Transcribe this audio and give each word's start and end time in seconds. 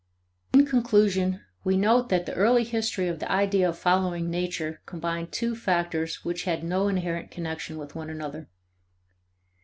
In 0.51 0.65
conclusion, 0.65 1.41
we 1.63 1.77
note 1.77 2.09
that 2.09 2.25
the 2.25 2.33
early 2.33 2.63
history 2.63 3.07
of 3.07 3.19
the 3.19 3.31
idea 3.31 3.69
of 3.69 3.77
following 3.77 4.31
nature 4.31 4.81
combined 4.87 5.31
two 5.31 5.55
factors 5.55 6.25
which 6.25 6.45
had 6.45 6.63
no 6.63 6.87
inherent 6.87 7.29
connection 7.29 7.77
with 7.77 7.93
one 7.93 8.09
another. 8.09 8.49